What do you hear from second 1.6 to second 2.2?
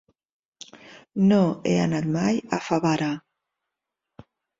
he anat